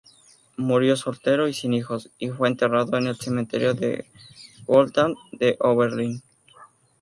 [0.57, 3.75] Murió soltero y sin hijos y fue enterrado en el Cementerio
[4.65, 6.23] Woodland de Oberlin.